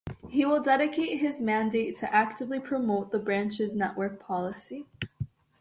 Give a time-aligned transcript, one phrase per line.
[0.29, 4.87] He will dedicate his mandate to actively promote the branch's network policy.